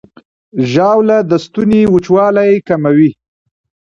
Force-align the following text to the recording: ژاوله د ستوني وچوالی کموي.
ژاوله 0.71 1.17
د 1.29 1.31
ستوني 1.45 1.81
وچوالی 1.93 2.51
کموي. 2.67 3.11